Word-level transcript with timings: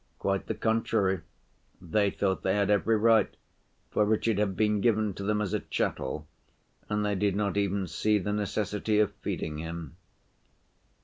Quite 0.17 0.47
the 0.47 0.55
contrary, 0.55 1.21
they 1.79 2.09
thought 2.09 2.41
they 2.41 2.55
had 2.55 2.71
every 2.71 2.97
right, 2.97 3.29
for 3.91 4.03
Richard 4.03 4.39
had 4.39 4.55
been 4.57 4.81
given 4.81 5.13
to 5.13 5.21
them 5.23 5.39
as 5.41 5.53
a 5.53 5.59
chattel, 5.59 6.25
and 6.89 7.05
they 7.05 7.13
did 7.13 7.35
not 7.35 7.55
even 7.55 7.85
see 7.85 8.17
the 8.17 8.33
necessity 8.33 8.97
of 8.99 9.13
feeding 9.21 9.59
him. 9.59 9.97